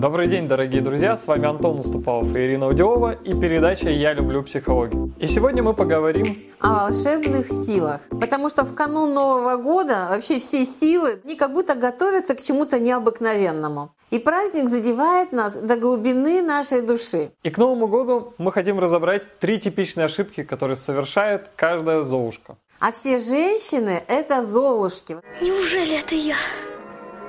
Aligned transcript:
Добрый 0.00 0.26
день, 0.26 0.48
дорогие 0.48 0.82
друзья! 0.82 1.16
С 1.16 1.28
вами 1.28 1.46
Антон 1.46 1.78
Уступалов 1.78 2.34
и 2.34 2.40
Ирина 2.40 2.66
Удилова 2.66 3.12
и 3.12 3.32
передача 3.38 3.88
«Я 3.88 4.14
люблю 4.14 4.42
психологию». 4.42 5.12
И 5.20 5.28
сегодня 5.28 5.62
мы 5.62 5.74
поговорим 5.74 6.36
о 6.58 6.86
волшебных 6.86 7.52
силах. 7.52 8.00
Потому 8.10 8.50
что 8.50 8.64
в 8.64 8.74
канун 8.74 9.14
Нового 9.14 9.56
года 9.56 10.08
вообще 10.10 10.40
все 10.40 10.64
силы, 10.66 11.20
они 11.24 11.36
как 11.36 11.52
будто 11.52 11.76
готовятся 11.76 12.34
к 12.34 12.40
чему-то 12.40 12.80
необыкновенному. 12.80 13.94
И 14.10 14.18
праздник 14.18 14.68
задевает 14.68 15.30
нас 15.30 15.54
до 15.54 15.76
глубины 15.76 16.42
нашей 16.42 16.82
души. 16.82 17.30
И 17.44 17.50
к 17.50 17.58
Новому 17.58 17.86
году 17.86 18.34
мы 18.38 18.50
хотим 18.50 18.80
разобрать 18.80 19.38
три 19.38 19.60
типичные 19.60 20.06
ошибки, 20.06 20.42
которые 20.42 20.76
совершает 20.76 21.48
каждая 21.54 22.02
Золушка. 22.02 22.56
А 22.80 22.90
все 22.90 23.20
женщины— 23.20 24.02
это 24.08 24.44
Золушки. 24.44 25.16
Неужели 25.40 26.00
это 26.00 26.16
я? 26.16 26.36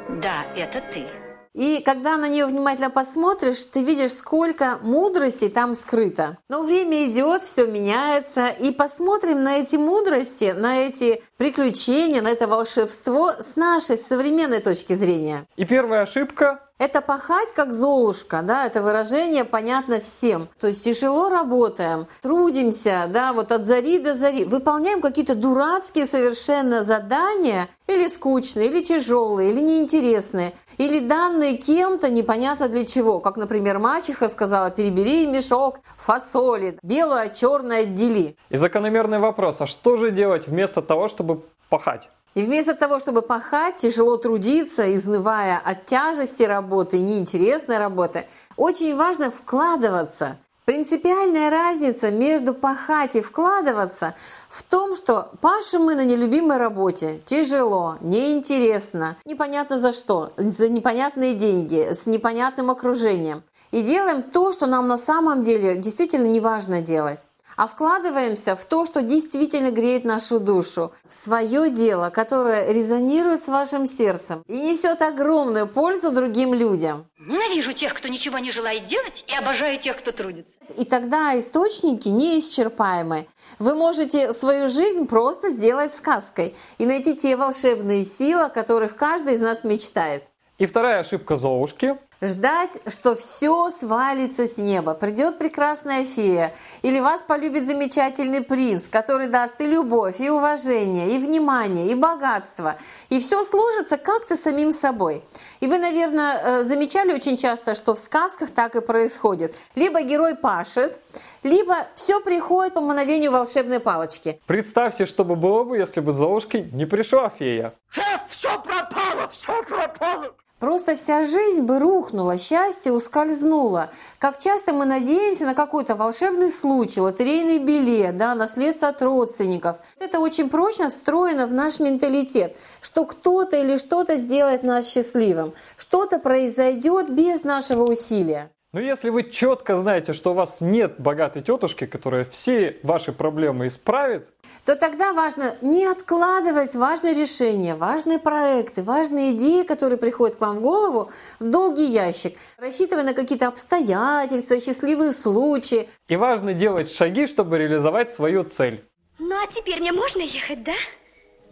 Да, 0.09 0.45
это 0.55 0.81
ты. 0.93 1.07
И 1.55 1.81
когда 1.85 2.17
на 2.17 2.27
нее 2.27 2.45
внимательно 2.45 2.89
посмотришь, 2.89 3.65
ты 3.65 3.81
видишь, 3.81 4.11
сколько 4.11 4.77
мудрости 4.81 5.47
там 5.47 5.73
скрыто. 5.73 6.37
Но 6.49 6.63
время 6.63 7.05
идет, 7.05 7.43
все 7.43 7.65
меняется, 7.65 8.47
и 8.47 8.71
посмотрим 8.71 9.41
на 9.41 9.59
эти 9.59 9.77
мудрости, 9.77 10.53
на 10.55 10.79
эти 10.79 11.23
приключения, 11.37 12.21
на 12.21 12.27
это 12.27 12.47
волшебство 12.47 13.31
с 13.39 13.55
нашей 13.55 13.97
современной 13.97 14.59
точки 14.59 14.95
зрения. 14.95 15.47
И 15.55 15.63
первая 15.63 16.01
ошибка 16.01 16.64
это 16.77 17.01
пахать 17.01 17.53
как 17.53 17.73
Золушка, 17.73 18.41
да, 18.41 18.65
это 18.65 18.81
выражение 18.81 19.45
понятно 19.45 19.99
всем. 19.99 20.47
То 20.59 20.67
есть 20.67 20.83
тяжело 20.83 21.29
работаем, 21.29 22.07
трудимся, 22.21 23.09
да, 23.09 23.33
вот 23.33 23.51
от 23.51 23.65
зари 23.65 23.99
до 23.99 24.13
зари, 24.13 24.45
выполняем 24.45 25.01
какие-то 25.01 25.35
дурацкие 25.35 26.05
совершенно 26.05 26.83
задания, 26.83 27.69
или 27.87 28.07
скучные, 28.07 28.67
или 28.67 28.83
тяжелые, 28.83 29.51
или 29.51 29.61
неинтересные, 29.61 30.53
или 30.77 30.99
данные 30.99 31.57
кем-то 31.57 32.09
непонятно 32.09 32.67
для 32.67 32.85
чего. 32.85 33.19
Как, 33.19 33.37
например, 33.37 33.79
мачеха 33.79 34.27
сказала, 34.27 34.71
перебери 34.71 35.25
мешок 35.27 35.79
фасоли, 35.97 36.77
белое 36.81 37.29
черное 37.29 37.83
отдели. 37.83 38.35
И 38.49 38.57
закономерный 38.57 39.19
вопрос, 39.19 39.61
а 39.61 39.67
что 39.67 39.97
же 39.97 40.11
делать 40.11 40.47
вместо 40.47 40.81
того, 40.81 41.07
чтобы 41.07 41.41
пахать? 41.69 42.09
И 42.35 42.43
вместо 42.43 42.75
того, 42.75 42.99
чтобы 42.99 43.21
пахать, 43.21 43.77
тяжело 43.77 44.17
трудиться, 44.17 44.93
изнывая 44.93 45.57
от 45.57 45.85
тяжести 45.85 46.43
работы 46.43 46.99
неинтересной 46.99 47.77
работы, 47.77 48.27
очень 48.57 48.95
важно 48.95 49.31
вкладываться. 49.31 50.37
Принципиальная 50.65 51.49
разница 51.49 52.11
между 52.11 52.53
пахать 52.53 53.15
и 53.15 53.21
вкладываться 53.21 54.15
в 54.49 54.63
том, 54.63 54.97
что 54.97 55.29
пашем 55.39 55.83
мы 55.83 55.95
на 55.95 56.03
нелюбимой 56.03 56.57
работе. 56.57 57.21
Тяжело, 57.25 57.95
неинтересно, 58.01 59.15
непонятно 59.25 59.79
за 59.79 59.93
что, 59.93 60.33
за 60.35 60.67
непонятные 60.67 61.35
деньги, 61.35 61.93
с 61.93 62.05
непонятным 62.05 62.69
окружением. 62.69 63.43
И 63.71 63.81
делаем 63.81 64.23
то, 64.23 64.51
что 64.51 64.65
нам 64.65 64.87
на 64.87 64.97
самом 64.97 65.43
деле 65.43 65.77
действительно 65.77 66.25
не 66.25 66.41
важно 66.41 66.81
делать 66.81 67.19
а 67.55 67.67
вкладываемся 67.67 68.55
в 68.55 68.65
то, 68.65 68.85
что 68.85 69.01
действительно 69.01 69.71
греет 69.71 70.05
нашу 70.05 70.39
душу, 70.39 70.93
в 71.07 71.13
свое 71.13 71.69
дело, 71.69 72.09
которое 72.09 72.71
резонирует 72.71 73.43
с 73.43 73.47
вашим 73.47 73.85
сердцем 73.85 74.43
и 74.47 74.59
несет 74.59 75.01
огромную 75.01 75.67
пользу 75.67 76.11
другим 76.11 76.53
людям. 76.53 77.05
Ненавижу 77.17 77.73
тех, 77.73 77.93
кто 77.93 78.07
ничего 78.07 78.37
не 78.39 78.51
желает 78.51 78.87
делать, 78.87 79.23
и 79.27 79.33
обожаю 79.35 79.79
тех, 79.79 79.97
кто 79.97 80.11
трудится. 80.11 80.57
И 80.77 80.85
тогда 80.85 81.37
источники 81.37 82.07
неисчерпаемы. 82.09 83.27
Вы 83.57 83.75
можете 83.75 84.33
свою 84.33 84.69
жизнь 84.69 85.07
просто 85.07 85.51
сделать 85.51 85.95
сказкой 85.95 86.53
и 86.77 86.85
найти 86.85 87.15
те 87.15 87.35
волшебные 87.35 88.03
силы, 88.03 88.43
о 88.43 88.49
которых 88.49 88.95
каждый 88.95 89.33
из 89.33 89.39
нас 89.39 89.63
мечтает. 89.63 90.23
И 90.57 90.65
вторая 90.65 91.01
ошибка 91.01 91.35
Золушки 91.35 91.97
Ждать, 92.21 92.79
что 92.87 93.15
все 93.15 93.69
свалится 93.71 94.47
с 94.47 94.57
неба. 94.57 94.93
Придет 94.93 95.37
прекрасная 95.37 96.05
фея, 96.05 96.53
или 96.81 96.99
вас 96.99 97.23
полюбит 97.23 97.67
замечательный 97.67 98.41
принц, 98.41 98.87
который 98.87 99.27
даст 99.27 99.59
и 99.59 99.65
любовь, 99.65 100.19
и 100.19 100.29
уважение, 100.29 101.11
и 101.11 101.17
внимание, 101.17 101.91
и 101.91 101.95
богатство. 101.95 102.77
И 103.09 103.19
все 103.19 103.43
сложится 103.43 103.97
как-то 103.97 104.37
самим 104.37 104.71
собой. 104.71 105.23
И 105.59 105.67
вы, 105.67 105.77
наверное, 105.77 106.41
э, 106.41 106.63
замечали 106.63 107.13
очень 107.13 107.35
часто, 107.37 107.75
что 107.75 107.95
в 107.95 107.99
сказках 107.99 108.51
так 108.51 108.75
и 108.75 108.81
происходит. 108.81 109.53
Либо 109.75 110.01
герой 110.01 110.35
пашет, 110.35 110.97
либо 111.43 111.87
все 111.95 112.21
приходит 112.21 112.73
по 112.73 112.81
мановению 112.81 113.31
волшебной 113.31 113.79
палочки. 113.79 114.39
Представьте, 114.47 115.05
что 115.05 115.25
бы 115.25 115.35
было 115.35 115.63
бы, 115.63 115.77
если 115.77 115.99
бы 115.99 116.13
за 116.13 116.25
ушки 116.27 116.69
не 116.71 116.85
пришла 116.85 117.29
фея. 117.29 117.73
Шеф, 117.91 118.21
все 118.29 118.49
пропало, 118.61 119.27
все 119.31 119.61
пропало. 119.63 120.33
Просто 120.59 120.95
вся 120.95 121.23
жизнь 121.25 121.61
бы 121.61 121.79
рухнула, 121.79 122.37
счастье 122.37 122.93
ускользнуло. 122.93 123.91
Как 124.19 124.37
часто 124.37 124.71
мы 124.71 124.85
надеемся 124.85 125.45
на 125.45 125.53
какой-то 125.53 125.95
волшебный 125.95 126.49
случай, 126.49 127.01
лотерейный 127.01 127.59
билет, 127.59 128.15
да, 128.15 128.33
наследство 128.35 128.87
от 128.87 129.01
родственников. 129.01 129.77
Это 129.99 130.19
очень 130.19 130.49
прочно 130.49 130.89
встроено 130.89 131.45
в 131.45 131.53
наш 131.53 131.81
менталитет, 131.81 132.55
что 132.81 133.03
кто-то 133.03 133.57
или 133.57 133.77
что-то 133.77 134.15
сделает 134.15 134.63
нас 134.63 134.87
счастливым. 134.87 135.53
Что-то 135.75 136.19
произойдет 136.19 137.09
без 137.09 137.43
нашего 137.43 137.83
усилия. 137.83 138.49
Но 138.75 138.81
если 138.81 139.09
вы 139.09 139.23
четко 139.23 139.77
знаете, 139.77 140.11
что 140.11 140.31
у 140.31 140.33
вас 140.33 140.59
нет 140.59 140.95
богатой 140.97 141.41
тетушки, 141.41 141.85
которая 141.85 142.25
все 142.25 142.77
ваши 142.83 143.13
проблемы 143.13 143.67
исправит, 143.67 144.25
то 144.65 144.75
тогда 144.75 145.13
важно 145.13 145.55
не 145.61 145.85
откладывать 145.85 146.75
важные 146.75 147.13
решения, 147.13 147.75
важные 147.75 148.19
проекты, 148.19 148.83
важные 148.83 149.31
идеи, 149.31 149.63
которые 149.63 149.97
приходят 149.97 150.35
к 150.35 150.41
вам 150.41 150.57
в 150.57 150.61
голову, 150.61 151.09
в 151.39 151.49
долгий 151.49 151.85
ящик, 151.85 152.37
рассчитывая 152.57 153.05
на 153.05 153.13
какие-то 153.13 153.47
обстоятельства, 153.47 154.59
счастливые 154.59 155.13
случаи. 155.13 155.87
И 156.09 156.17
важно 156.17 156.53
делать 156.53 156.91
шаги, 156.91 157.27
чтобы 157.27 157.57
реализовать 157.57 158.11
свою 158.11 158.43
цель. 158.43 158.83
Ну 159.19 159.41
а 159.41 159.47
теперь 159.47 159.79
мне 159.79 159.93
можно 159.93 160.19
ехать, 160.19 160.65
да? 160.65 160.75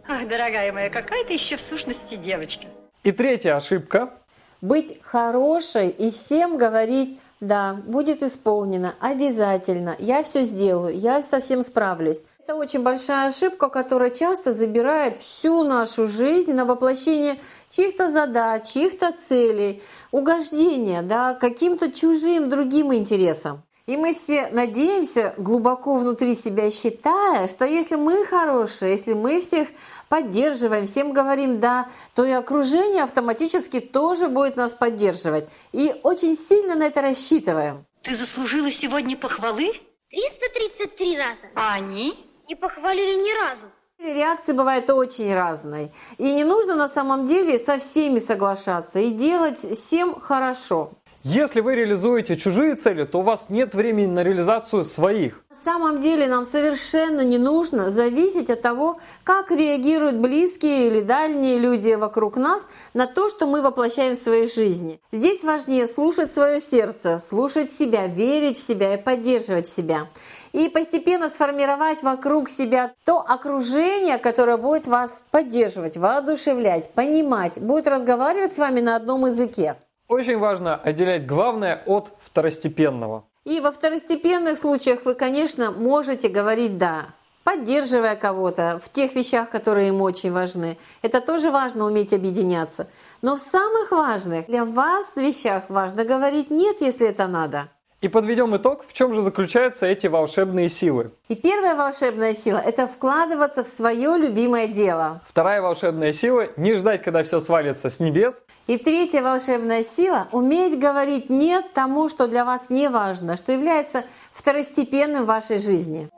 Ах, 0.06 0.28
дорогая 0.28 0.74
моя, 0.74 0.90
какая 0.90 1.24
ты 1.24 1.32
еще 1.32 1.56
в 1.56 1.62
сущности 1.62 2.16
девочка. 2.16 2.66
И 3.02 3.12
третья 3.12 3.56
ошибка 3.56 4.12
быть 4.60 4.98
хорошей 5.02 5.90
и 5.90 6.10
всем 6.10 6.56
говорить 6.56 7.18
да, 7.40 7.74
будет 7.86 8.22
исполнено, 8.22 8.94
обязательно. 9.00 9.96
Я 9.98 10.22
все 10.22 10.42
сделаю, 10.42 10.98
я 10.98 11.22
совсем 11.22 11.62
справлюсь. 11.62 12.24
Это 12.42 12.54
очень 12.54 12.82
большая 12.82 13.28
ошибка, 13.28 13.68
которая 13.68 14.10
часто 14.10 14.52
забирает 14.52 15.16
всю 15.16 15.62
нашу 15.62 16.06
жизнь 16.06 16.52
на 16.52 16.64
воплощение 16.64 17.38
чьих-то 17.70 18.10
задач, 18.10 18.68
чьих-то 18.68 19.12
целей, 19.12 19.82
угождения, 20.10 21.02
да, 21.02 21.34
каким-то 21.34 21.90
чужим 21.90 22.48
другим 22.48 22.94
интересам. 22.94 23.62
И 23.86 23.98
мы 23.98 24.14
все 24.14 24.48
надеемся, 24.50 25.34
глубоко 25.36 25.96
внутри 25.96 26.34
себя 26.34 26.70
считая, 26.70 27.48
что 27.48 27.66
если 27.66 27.96
мы 27.96 28.24
хорошие, 28.24 28.92
если 28.92 29.12
мы 29.12 29.42
всех 29.42 29.68
поддерживаем, 30.14 30.86
всем 30.86 31.12
говорим 31.12 31.58
«да», 31.58 31.88
то 32.14 32.24
и 32.24 32.30
окружение 32.30 33.02
автоматически 33.02 33.80
тоже 33.80 34.28
будет 34.28 34.54
нас 34.54 34.70
поддерживать. 34.70 35.48
И 35.72 35.92
очень 36.04 36.36
сильно 36.36 36.76
на 36.76 36.84
это 36.84 37.02
рассчитываем. 37.02 37.84
Ты 38.02 38.14
заслужила 38.14 38.70
сегодня 38.70 39.16
похвалы? 39.16 39.72
333 40.10 41.18
раза. 41.18 41.46
А 41.56 41.74
они? 41.74 42.14
Не 42.48 42.54
похвалили 42.54 43.16
ни 43.16 43.44
разу. 43.44 43.66
Реакции 43.98 44.52
бывают 44.52 44.88
очень 44.88 45.34
разные. 45.34 45.90
И 46.18 46.32
не 46.32 46.44
нужно 46.44 46.76
на 46.76 46.88
самом 46.88 47.26
деле 47.26 47.58
со 47.58 47.78
всеми 47.78 48.20
соглашаться 48.20 49.00
и 49.00 49.10
делать 49.10 49.58
всем 49.58 50.20
хорошо. 50.20 50.92
Если 51.26 51.62
вы 51.62 51.74
реализуете 51.74 52.36
чужие 52.36 52.74
цели, 52.74 53.04
то 53.04 53.20
у 53.20 53.22
вас 53.22 53.46
нет 53.48 53.74
времени 53.74 54.08
на 54.08 54.22
реализацию 54.22 54.84
своих. 54.84 55.42
На 55.48 55.56
самом 55.56 56.02
деле 56.02 56.28
нам 56.28 56.44
совершенно 56.44 57.22
не 57.22 57.38
нужно 57.38 57.88
зависеть 57.88 58.50
от 58.50 58.60
того, 58.60 58.98
как 59.22 59.50
реагируют 59.50 60.16
близкие 60.16 60.86
или 60.86 61.00
дальние 61.00 61.56
люди 61.56 61.94
вокруг 61.94 62.36
нас 62.36 62.68
на 62.92 63.06
то, 63.06 63.30
что 63.30 63.46
мы 63.46 63.62
воплощаем 63.62 64.16
в 64.16 64.18
своей 64.18 64.48
жизни. 64.48 65.00
Здесь 65.12 65.42
важнее 65.44 65.86
слушать 65.86 66.30
свое 66.30 66.60
сердце, 66.60 67.22
слушать 67.26 67.72
себя, 67.72 68.06
верить 68.06 68.58
в 68.58 68.62
себя 68.62 68.92
и 68.92 69.02
поддерживать 69.02 69.66
себя 69.66 70.08
и 70.52 70.68
постепенно 70.68 71.30
сформировать 71.30 72.02
вокруг 72.02 72.50
себя 72.50 72.92
то 73.06 73.20
окружение, 73.20 74.18
которое 74.18 74.58
будет 74.58 74.86
вас 74.86 75.24
поддерживать, 75.30 75.96
воодушевлять, 75.96 76.90
понимать, 76.90 77.58
будет 77.60 77.88
разговаривать 77.88 78.54
с 78.54 78.58
вами 78.58 78.80
на 78.80 78.96
одном 78.96 79.26
языке. 79.26 79.76
Очень 80.08 80.38
важно 80.38 80.76
отделять 80.76 81.26
главное 81.26 81.82
от 81.86 82.10
второстепенного. 82.20 83.24
И 83.44 83.60
во 83.60 83.72
второстепенных 83.72 84.58
случаях 84.58 85.04
вы, 85.04 85.14
конечно, 85.14 85.70
можете 85.70 86.28
говорить 86.28 86.78
«да», 86.78 87.06
поддерживая 87.42 88.16
кого-то 88.16 88.80
в 88.82 88.90
тех 88.90 89.14
вещах, 89.14 89.50
которые 89.50 89.88
им 89.88 90.00
очень 90.00 90.32
важны. 90.32 90.78
Это 91.02 91.20
тоже 91.20 91.50
важно 91.50 91.84
уметь 91.84 92.12
объединяться. 92.12 92.86
Но 93.22 93.36
в 93.36 93.40
самых 93.40 93.92
важных 93.92 94.46
для 94.46 94.64
вас 94.64 95.16
вещах 95.16 95.64
важно 95.68 96.04
говорить 96.04 96.50
«нет», 96.50 96.80
если 96.80 97.06
это 97.06 97.26
надо. 97.26 97.68
И 98.04 98.08
подведем 98.08 98.54
итог, 98.54 98.84
в 98.86 98.92
чем 98.92 99.14
же 99.14 99.22
заключаются 99.22 99.86
эти 99.86 100.08
волшебные 100.08 100.68
силы. 100.68 101.12
И 101.30 101.34
первая 101.34 101.74
волшебная 101.74 102.34
сила– 102.34 102.58
это 102.66 102.86
вкладываться 102.86 103.64
в 103.64 103.66
свое 103.66 104.18
любимое 104.18 104.66
дело. 104.66 105.22
Вторая 105.26 105.62
волшебная 105.62 106.12
сила– 106.12 106.48
не 106.58 106.74
ждать, 106.74 107.02
когда 107.02 107.22
все 107.22 107.40
свалится 107.40 107.88
с 107.88 108.00
небес. 108.00 108.44
И 108.66 108.76
третья 108.76 109.22
волшебная 109.22 109.82
сила– 109.82 110.28
уметь 110.32 110.78
говорить 110.78 111.30
«нет» 111.30 111.72
тому, 111.72 112.10
что 112.10 112.28
для 112.28 112.44
вас 112.44 112.68
не 112.68 112.90
важно, 112.90 113.38
что 113.38 113.52
является 113.52 114.04
второстепенным 114.34 115.24
в 115.24 115.28
вашей 115.28 115.58
жизни. 115.58 116.10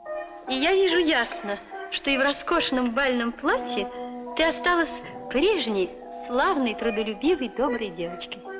И 0.49 0.55
я 0.55 0.73
вижу 0.73 0.97
ясно, 0.97 1.57
что 1.91 2.09
и 2.09 2.17
в 2.17 2.21
роскошном 2.21 2.93
бальном 2.93 3.31
платье 3.31 3.87
ты 4.35 4.43
осталась 4.43 4.91
прежней, 5.29 5.89
славной, 6.27 6.75
трудолюбивой, 6.75 7.49
доброй 7.57 7.91
девочкой. 7.91 8.56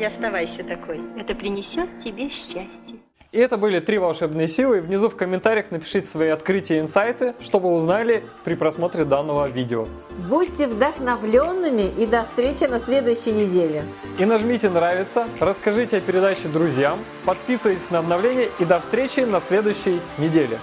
И 0.00 0.04
оставайся 0.04 0.64
такой. 0.64 0.98
Это 1.18 1.34
принесет 1.34 1.86
тебе 2.02 2.30
счастье. 2.30 2.96
И 3.32 3.38
это 3.38 3.58
были 3.58 3.80
три 3.80 3.98
волшебные 3.98 4.48
силы. 4.48 4.80
Внизу 4.80 5.10
в 5.10 5.14
комментариях 5.14 5.70
напишите 5.70 6.06
свои 6.06 6.30
открытия 6.30 6.78
и 6.78 6.80
инсайты, 6.80 7.34
чтобы 7.42 7.70
узнали 7.70 8.24
при 8.42 8.54
просмотре 8.54 9.04
данного 9.04 9.46
видео. 9.46 9.86
Будьте 10.26 10.68
вдохновленными 10.68 11.92
и 11.98 12.06
до 12.06 12.24
встречи 12.24 12.64
на 12.64 12.80
следующей 12.80 13.32
неделе. 13.32 13.82
И 14.18 14.24
нажмите 14.24 14.70
нравится, 14.70 15.28
расскажите 15.38 15.98
о 15.98 16.00
передаче 16.00 16.48
друзьям, 16.48 16.98
подписывайтесь 17.26 17.90
на 17.90 17.98
обновления 17.98 18.48
и 18.58 18.64
до 18.64 18.80
встречи 18.80 19.20
на 19.20 19.42
следующей 19.42 20.00
неделе. 20.16 20.56